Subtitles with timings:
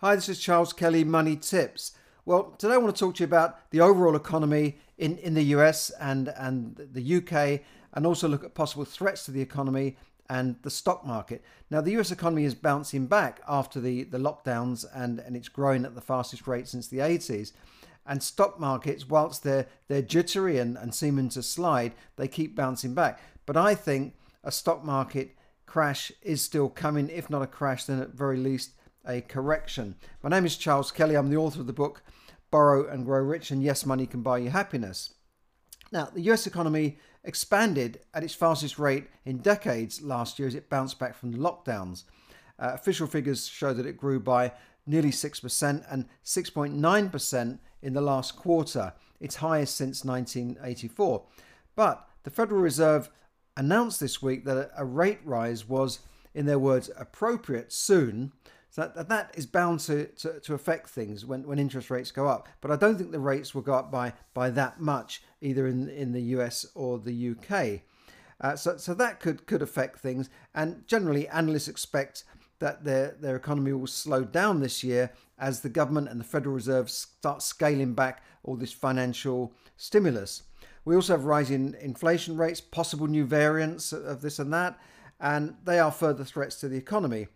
[0.00, 1.92] Hi, this is Charles Kelly, Money Tips.
[2.26, 5.44] Well, today I want to talk to you about the overall economy in, in the
[5.44, 7.62] US and, and the UK,
[7.94, 9.96] and also look at possible threats to the economy
[10.28, 11.42] and the stock market.
[11.70, 15.86] Now, the US economy is bouncing back after the, the lockdowns and, and it's growing
[15.86, 17.52] at the fastest rate since the 80s.
[18.04, 22.92] And stock markets, whilst they're, they're jittery and, and seeming to slide, they keep bouncing
[22.92, 23.18] back.
[23.46, 28.02] But I think a stock market crash is still coming, if not a crash, then
[28.02, 28.72] at very least
[29.06, 29.96] a correction.
[30.22, 31.14] My name is Charles Kelly.
[31.14, 32.02] I'm the author of the book
[32.50, 35.14] Borrow and Grow Rich and Yes, Money Can Buy You Happiness.
[35.92, 40.68] Now, the US economy expanded at its fastest rate in decades last year as it
[40.68, 42.04] bounced back from the lockdowns.
[42.58, 44.52] Uh, official figures show that it grew by
[44.86, 51.24] nearly 6% and 6.9% in the last quarter, its highest since 1984.
[51.74, 53.10] But the Federal Reserve
[53.56, 56.00] announced this week that a rate rise was,
[56.34, 58.32] in their words, appropriate soon
[58.76, 62.28] so that, that is bound to, to, to, affect things when, when interest rates go
[62.28, 62.46] up.
[62.60, 65.88] But I don't think the rates will go up by, by that much, either in,
[65.88, 67.80] in the US or the UK.
[68.38, 70.28] Uh, so, so that could, could affect things.
[70.54, 72.24] And generally, analysts expect
[72.58, 76.54] that their, their economy will slow down this year as the government and the Federal
[76.54, 80.42] Reserve start scaling back all this financial stimulus.
[80.84, 84.78] We also have rising inflation rates, possible new variants of this and that,
[85.18, 87.28] and they are further threats to the economy.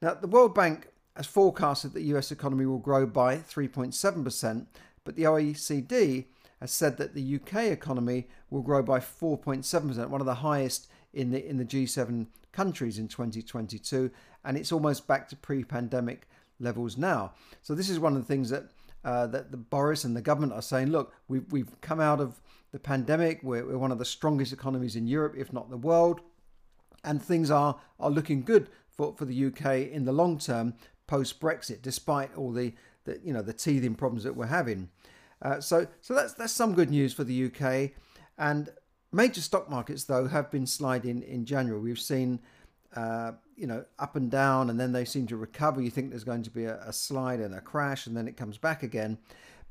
[0.00, 4.66] Now, the World Bank has forecasted that the US economy will grow by 3.7%,
[5.04, 6.26] but the OECD
[6.60, 11.30] has said that the UK economy will grow by 4.7%, one of the highest in
[11.30, 14.10] the in the G7 countries in 2022,
[14.44, 16.28] and it's almost back to pre-pandemic
[16.60, 17.32] levels now.
[17.62, 18.64] So this is one of the things that
[19.04, 20.88] uh, that the Boris and the government are saying.
[20.88, 22.40] Look, we've we've come out of
[22.72, 23.40] the pandemic.
[23.42, 26.20] We're, we're one of the strongest economies in Europe, if not the world,
[27.04, 30.74] and things are are looking good for, for the UK in the long term
[31.06, 32.72] post Brexit, despite all the,
[33.04, 34.88] the you know the teething problems that we're having.
[35.42, 37.90] Uh, so so that's that's some good news for the UK.
[38.38, 38.70] And
[39.12, 41.80] major stock markets though have been sliding in January.
[41.80, 42.40] We've seen
[42.96, 45.80] uh, you know up and down, and then they seem to recover.
[45.80, 48.36] You think there's going to be a, a slide and a crash, and then it
[48.36, 49.18] comes back again.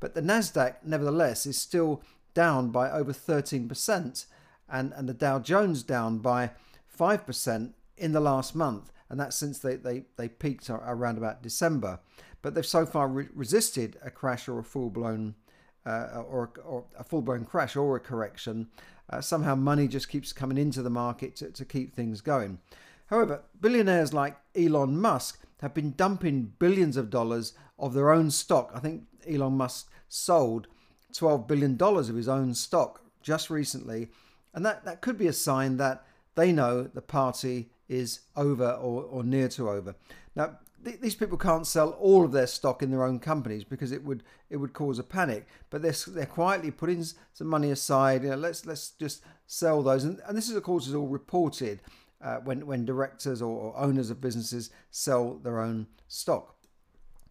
[0.00, 2.02] But the Nasdaq, nevertheless, is still
[2.34, 4.26] down by over 13%,
[4.68, 6.50] and, and the Dow Jones down by
[6.98, 12.00] 5% in the last month and that's since they, they, they peaked around about December.
[12.42, 15.36] But they've so far re- resisted a crash or a full blown
[15.86, 18.70] uh, or, or a full blown crash or a correction.
[19.08, 22.58] Uh, somehow money just keeps coming into the market to, to keep things going.
[23.06, 28.72] However, billionaires like Elon Musk have been dumping billions of dollars of their own stock.
[28.74, 30.66] I think Elon Musk sold
[31.12, 34.08] $12 billion of his own stock just recently.
[34.52, 36.04] And that, that could be a sign that
[36.34, 39.94] they know the party is over or, or near to over.
[40.34, 43.92] Now, th- these people can't sell all of their stock in their own companies because
[43.92, 45.46] it would it would cause a panic.
[45.70, 48.22] But they're, they're quietly putting some money aside.
[48.22, 50.04] You know, let's let's just sell those.
[50.04, 51.80] And, and this is of course is all reported
[52.22, 56.56] uh, when when directors or, or owners of businesses sell their own stock.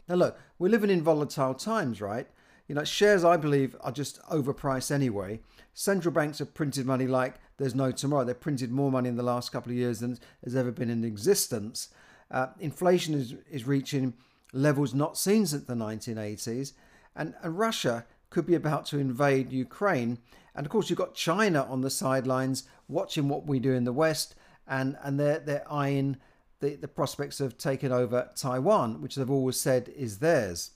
[0.08, 2.28] Now, look, we're living in volatile times, right?
[2.68, 5.42] You know, shares, I believe, are just overpriced anyway.
[5.74, 8.24] Central banks have printed money like there's no tomorrow.
[8.24, 11.04] They've printed more money in the last couple of years than has ever been in
[11.04, 11.90] existence.
[12.32, 14.14] Uh, inflation is, is reaching
[14.54, 16.74] levels not seen since the 1980s.
[17.16, 20.20] And, and Russia could be about to invade Ukraine.
[20.56, 23.94] And of course, you've got China on the sidelines watching what we do in the
[23.94, 24.36] West,
[24.68, 26.18] and, and they're, they're eyeing
[26.60, 30.72] the, the prospects of taking over Taiwan, which they've always said is theirs.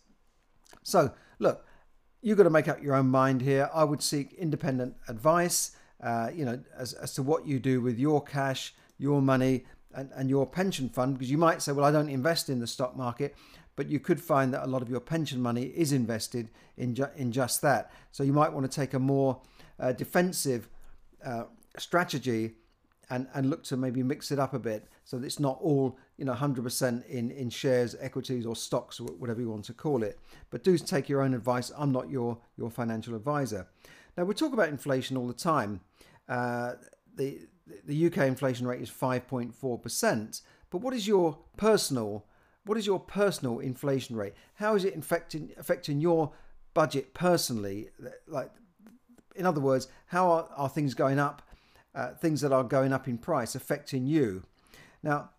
[0.83, 1.65] So, look,
[2.27, 3.69] you've got to make up your own mind here.
[3.73, 5.71] I would seek independent advice,
[6.03, 9.65] uh, you know, as, as to what you do with your cash, your money,
[9.95, 11.13] and, and your pension fund.
[11.13, 13.33] Because you might say, well, I don't invest in the stock market,
[13.77, 17.07] but you could find that a lot of your pension money is invested in, ju-
[17.15, 17.93] in just that.
[18.11, 19.39] So you might want to take a more
[19.79, 20.67] uh, defensive
[21.25, 21.43] uh,
[21.77, 22.55] strategy
[23.09, 25.97] and, and look to maybe mix it up a bit so that it's not all
[26.17, 30.03] you know 100% in, in shares, equities or stocks, or whatever you want to call
[30.03, 30.19] it.
[30.49, 31.71] But do take your own advice.
[31.77, 33.67] I'm not your, your financial advisor.
[34.17, 35.81] Now, we talk about inflation all the time.
[36.27, 36.73] Uh,
[37.15, 37.39] the,
[37.85, 40.41] the UK inflation rate is 5.4%.
[40.69, 42.25] But what is your personal
[42.67, 44.33] what is your personal inflation rate?
[44.55, 46.33] How is it affecting affecting your
[46.73, 47.89] budget personally?
[48.27, 48.51] Like,
[49.35, 51.41] in other words, how are, are things going up
[51.97, 54.43] uh, things that are going up in price affecting you.
[55.01, 55.31] Now,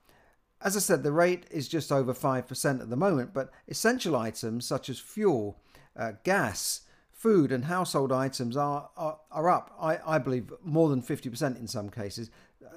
[0.60, 4.66] as I said, the rate is just over 5% at the moment, but essential items
[4.66, 5.60] such as fuel,
[5.96, 6.80] uh, gas,
[7.12, 11.68] food, and household items are, are, are up, I, I believe, more than 50% in
[11.68, 12.28] some cases.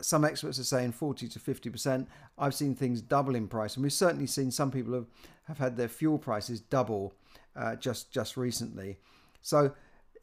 [0.01, 2.05] some experts are saying 40 to 50%.
[2.37, 5.07] I've seen things double in price, and we've certainly seen some people have,
[5.45, 7.15] have had their fuel prices double
[7.55, 8.97] uh, just just recently.
[9.41, 9.73] So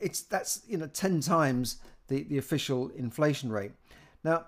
[0.01, 1.79] it's that's you know 10 times
[2.09, 3.73] the, the official inflation rate.
[4.25, 4.47] Now,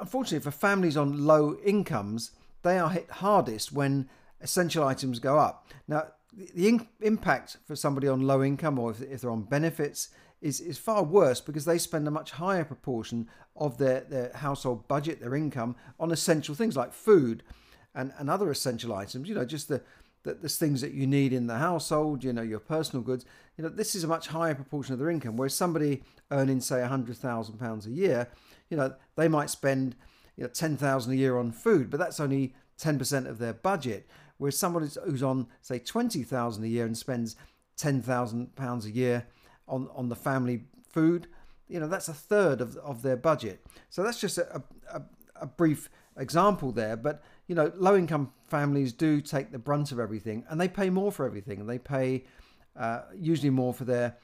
[0.00, 2.32] unfortunately, for families on low incomes,
[2.62, 4.08] they are hit hardest when
[4.40, 5.68] essential items go up.
[5.86, 10.08] Now, the in- impact for somebody on low income or if, if they're on benefits
[10.40, 14.88] is, is far worse because they spend a much higher proportion of their, their household
[14.88, 17.42] budget, their income, on essential things like food
[17.94, 19.82] and, and other essential items, you know, just the,
[20.24, 23.24] the, the things that you need in the household, you know, your personal goods.
[23.56, 25.36] You know, this is a much higher proportion of their income.
[25.36, 28.28] Whereas somebody earning, say, £100,000 a year,
[28.70, 29.94] you know, they might spend
[30.36, 34.08] you know, 10000 a year on food, but that's only 10% of their budget.
[34.38, 37.36] Whereas someone who's on, say, 20000 a year and spends
[37.78, 39.26] £10,000 a year
[39.68, 41.28] on, on the family food,
[41.68, 43.64] you know, that's a third of, of their budget.
[43.88, 44.62] So that's just a,
[44.92, 45.02] a,
[45.36, 46.96] a brief example there.
[46.96, 50.90] But, you know, low income families do take the brunt of everything and they pay
[50.90, 51.60] more for everything.
[51.60, 52.24] And they pay
[52.76, 54.16] uh, usually more for their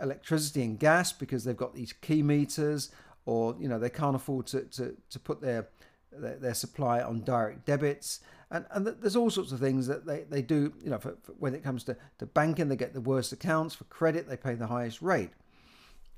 [0.00, 2.90] electricity and gas because they've got these key meters
[3.26, 5.68] or, you know, they can't afford to, to, to put their,
[6.12, 8.20] their, their supply on direct debits.
[8.50, 11.32] And and there's all sorts of things that they, they do you know for, for
[11.38, 13.74] when it comes to, to banking they get the worst accounts.
[13.74, 15.30] For credit they pay the highest rate.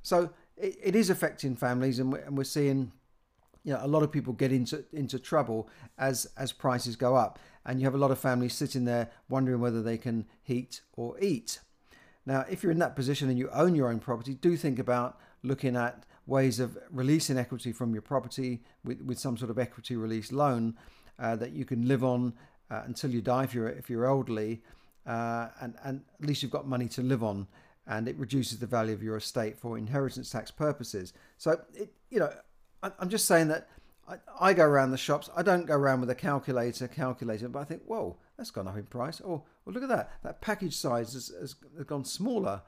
[0.02, 2.92] So it, it is affecting families and we're, and we're seeing
[3.64, 7.38] you know a lot of people get into into trouble as as prices go up.
[7.64, 11.18] And you have a lot of families sitting there wondering whether they can heat or
[11.20, 11.60] eat
[12.26, 15.18] now if you're in that position and you own your own property do think about
[15.42, 19.96] looking at ways of releasing equity from your property with, with some sort of equity
[19.96, 20.74] release loan
[21.18, 22.34] uh, that you can live on
[22.70, 24.62] uh, until you die if you're if you're elderly,
[25.06, 27.46] uh, and and at least you've got money to live on,
[27.86, 31.12] and it reduces the value of your estate for inheritance tax purposes.
[31.38, 32.30] So it you know
[32.82, 33.68] I'm just saying that.
[34.08, 35.30] I, I go around the shops.
[35.36, 38.76] I don't go around with a calculator, calculator, but I think, whoa, that's gone up
[38.76, 39.20] in price.
[39.24, 40.12] Oh, well, look at that.
[40.22, 41.54] That package size has, has,
[41.86, 42.62] gone smaller,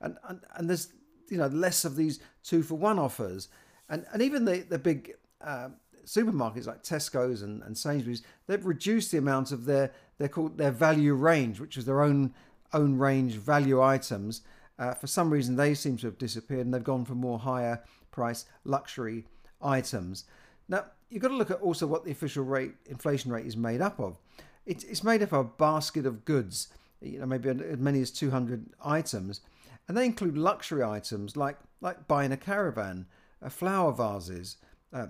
[0.00, 0.92] and, and and there's
[1.28, 3.48] you know less of these two for one offers,
[3.88, 5.70] and and even the the big uh,
[6.04, 10.70] supermarkets like Tesco's and, and Sainsbury's, they've reduced the amount of their they're called their
[10.70, 12.34] value range, which is their own
[12.72, 14.42] own range value items.
[14.78, 17.82] Uh, for some reason, they seem to have disappeared, and they've gone for more higher
[18.10, 19.26] price luxury
[19.62, 20.24] items.
[20.68, 23.80] Now you've got to look at also what the official rate inflation rate is made
[23.80, 24.18] up of.
[24.66, 26.68] It's, it's made up of a basket of goods,
[27.00, 29.42] you know, maybe as many as 200 items,
[29.86, 33.06] and they include luxury items like like buying a caravan,
[33.42, 34.56] uh, flower vases,
[34.92, 35.08] uh,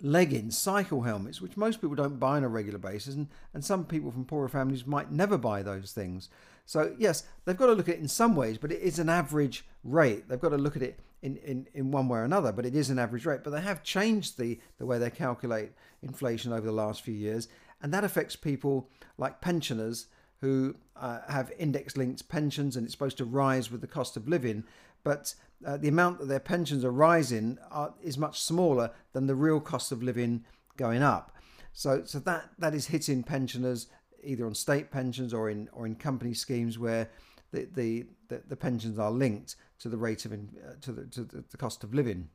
[0.00, 3.84] leggings, cycle helmets, which most people don't buy on a regular basis, and, and some
[3.84, 6.28] people from poorer families might never buy those things.
[6.68, 9.08] So, yes, they've got to look at it in some ways, but it is an
[9.08, 10.28] average rate.
[10.28, 12.74] They've got to look at it in, in, in one way or another, but it
[12.74, 13.40] is an average rate.
[13.42, 15.72] But they have changed the, the way they calculate
[16.02, 17.48] inflation over the last few years,
[17.80, 20.08] and that affects people like pensioners
[20.42, 24.28] who uh, have index linked pensions and it's supposed to rise with the cost of
[24.28, 24.62] living
[25.02, 25.34] but
[25.66, 29.60] uh, the amount that their pensions are rising are, is much smaller than the real
[29.60, 30.44] cost of living
[30.76, 31.34] going up.
[31.72, 33.86] So, so that that is hitting pensioners
[34.22, 37.08] either on state pensions or in or in company schemes where
[37.52, 41.06] the the, the, the pensions are linked to the rate of in, uh, to the
[41.06, 42.28] to the cost of living.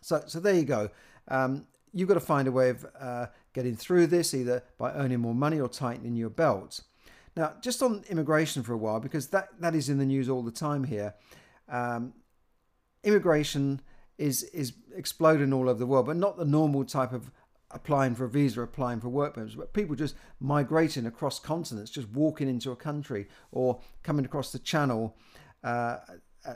[0.00, 0.90] So so there you go.
[1.28, 5.20] Um, you've got to find a way of uh, getting through this either by earning
[5.20, 6.80] more money or tightening your belt.
[7.36, 10.42] Now, just on immigration for a while, because that, that is in the news all
[10.42, 11.14] the time here.
[11.68, 12.12] Um,
[13.02, 13.80] immigration
[14.18, 17.30] is is exploding all over the world, but not the normal type of
[17.72, 22.08] applying for a visa, applying for work permits, but people just migrating across continents, just
[22.10, 25.16] walking into a country or coming across the channel
[25.64, 25.98] uh,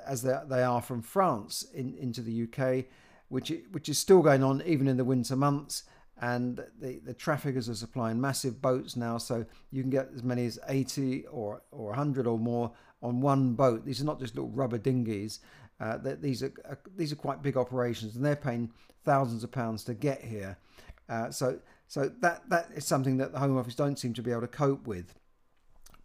[0.07, 2.87] as they, are from France in, into the UK,
[3.29, 5.85] which which is still going on even in the winter months.
[6.19, 10.47] And the, the traffickers are supplying massive boats now, so you can get as many
[10.47, 13.85] as 80 or, or 100 or more on one boat.
[13.85, 15.41] These are not just little rubber dinghies.
[15.79, 18.71] Uh, these are uh, these are quite big operations, and they're paying
[19.05, 20.57] thousands of pounds to get here.
[21.09, 24.31] Uh, so so that that is something that the Home Office don't seem to be
[24.31, 25.15] able to cope with.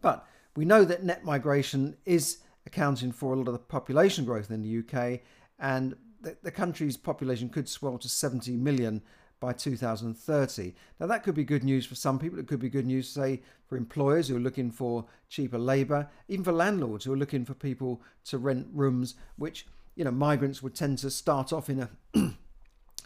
[0.02, 4.52] But we know that net migration is accounting for a lot of the population growth
[4.52, 5.22] in the UK,
[5.60, 9.02] and the, the country's population could swell to 70 million
[9.40, 10.74] by 2030.
[11.00, 12.40] Now, that could be good news for some people.
[12.40, 16.46] It could be good news, say, for employers who are looking for cheaper labour, even
[16.46, 19.66] for landlords who are looking for people to rent rooms, which
[19.96, 21.90] you know migrants would tend to start off in a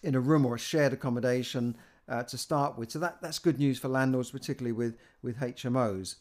[0.06, 1.76] in a room or a shared accommodation
[2.08, 2.92] uh, to start with.
[2.92, 6.16] So that that's good news for landlords, particularly with with HMOs.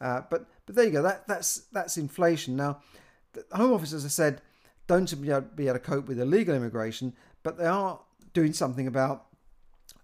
[0.00, 1.02] Uh, but but there you go.
[1.02, 2.56] That that's that's inflation.
[2.56, 2.80] Now,
[3.32, 4.40] the Home Office, as I said,
[4.86, 8.00] don't be able, be able to cope with illegal immigration, but they are
[8.32, 9.26] doing something about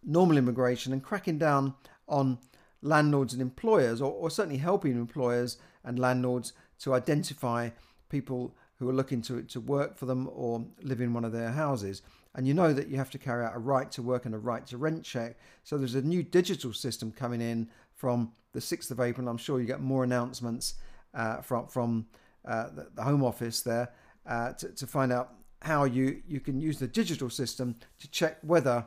[0.03, 1.75] normal immigration and cracking down
[2.09, 2.39] on
[2.83, 7.71] landlords and employers, or, or certainly helping employers and landlords to identify
[8.09, 11.53] people who are looking to, to work for them or live in one of their
[11.53, 12.03] houses.
[12.35, 14.39] And you know that you have to carry out a right to work and a
[14.39, 15.37] right to rent check.
[15.65, 19.29] So there's a new digital system coming in from the 6th of April.
[19.29, 20.75] I'm sure you get more announcements
[21.15, 22.07] uh, from, from
[22.47, 23.93] uh, the, the, Home Office there
[24.27, 28.39] uh, to, to find out how you, you can use the digital system to check
[28.43, 28.87] whether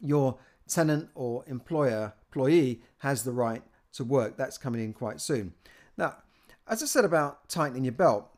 [0.00, 0.38] your
[0.68, 3.62] tenant or employer employee has the right
[3.92, 4.36] to work.
[4.36, 5.54] That's coming in quite soon.
[5.96, 6.16] Now,
[6.68, 8.28] as I said about tightening your belt,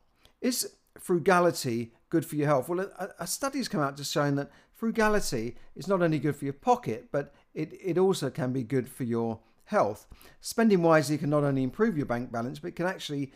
[0.40, 2.68] is frugality good for your health?
[2.68, 6.44] Well, a, a study's come out just showing that frugality is not only good for
[6.44, 10.06] your pocket, but it, it also can be good for your health.
[10.40, 13.32] Spending wisely can not only improve your bank balance, but can actually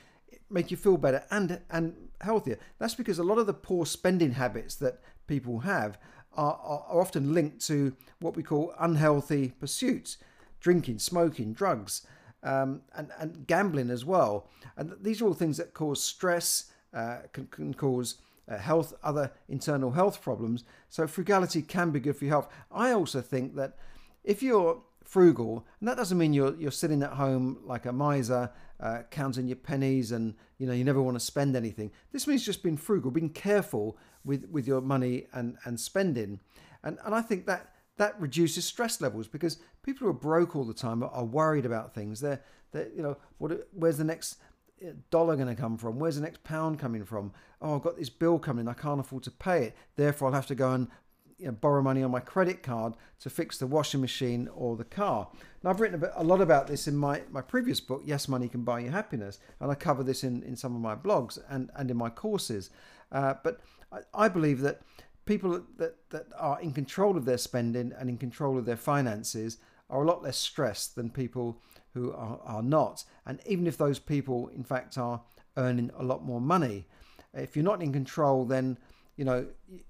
[0.51, 2.59] make you feel better and and healthier.
[2.79, 5.99] That's because a lot of the poor spending habits that people have
[6.37, 10.19] are, are often linked to what we call unhealthy pursuits
[10.65, 12.07] drinking, smoking, drugs,
[12.43, 14.49] um, and, and gambling as well.
[14.79, 18.15] And these are all things that cause stress, uh, can, can, cause
[18.49, 20.65] uh, health, other internal health problems.
[20.89, 22.49] So frugality can be good for your health.
[22.71, 23.77] I also think that
[24.23, 28.51] if you're frugal, and that doesn't mean you're you're sitting at home like a miser,
[28.81, 31.91] uh, counting your pennies, and you know you never want to spend anything.
[32.13, 36.41] This means just being frugal, being careful with with your money and and spending,
[36.83, 40.65] and and I think that that reduces stress levels because people who are broke all
[40.65, 42.21] the time are, are worried about things.
[42.21, 44.39] They're they you know what where's the next
[45.11, 45.99] dollar going to come from?
[45.99, 47.33] Where's the next pound coming from?
[47.61, 48.69] Oh, I've got this bill coming.
[48.69, 49.77] I can't afford to pay it.
[49.97, 50.89] Therefore, I'll have to go and
[51.39, 54.85] you know, borrow money on my credit card to fix the washing machine or the
[54.85, 55.29] car.
[55.63, 58.29] Now, I've written a, bit, a lot about this in my, my previous book, Yes,
[58.29, 61.39] Money Can Buy You Happiness, and I cover this in, in some of my blogs
[61.49, 62.71] and, and in my courses.
[63.11, 63.61] Uh, but
[63.93, 64.83] I, I believe that
[65.25, 69.59] people that, that are in control of their spending and in control of their finances
[69.91, 71.61] are a lot less stressed than people
[71.95, 73.05] who are, are not.
[73.25, 75.23] And even if those people, in fact, are
[75.57, 76.87] earning a lot more money,
[77.33, 78.79] if you're not in control, then
[79.17, 79.47] you know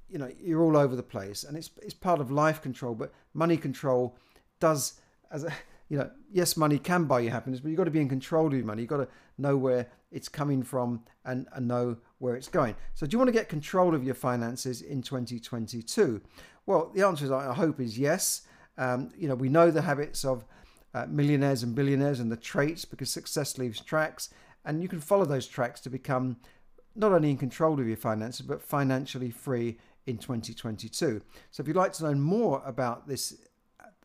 [0.09, 2.95] you, know you're all over the place, and it's it's part of life control.
[2.95, 4.17] But money control
[4.61, 5.53] does as a
[5.89, 8.47] you know yes, money can buy you happiness, but you've got to be in control
[8.47, 8.83] of your money.
[8.83, 9.09] You've got to
[9.39, 12.77] know where it's coming from and, and know where it's going.
[12.95, 16.21] So, do you want to get control of your finances in 2022?
[16.67, 18.43] Well, the answer is I hope is yes.
[18.79, 20.45] Um, you know, we know the habits of
[20.95, 24.31] uh, millionaires and billionaires and the traits because success leaves tracks,
[24.65, 26.37] and you can follow those tracks to become
[26.95, 31.21] not only in control of your finances but financially free in 2022.
[31.51, 33.35] So, if you'd like to learn more about this,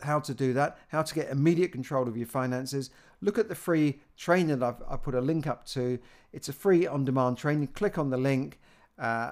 [0.02, 2.90] how to do that, how to get immediate control of your finances,
[3.22, 6.00] look at the free training that I've I put a link up to.
[6.34, 7.68] It's a free on demand training.
[7.68, 8.60] Click on the link
[8.98, 9.32] uh,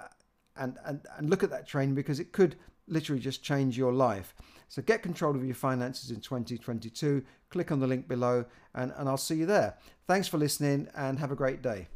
[0.56, 2.56] and, and, and look at that training because it could
[2.88, 4.34] literally just change your life.
[4.68, 7.24] So get control of your finances in 2022.
[7.50, 8.46] Click on the link below
[8.76, 9.78] and, and I'll see you there.
[10.08, 11.88] Thanks for listening and have a great day.